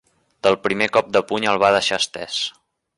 [0.47, 2.45] Del primer cop de puny el va deixar estès.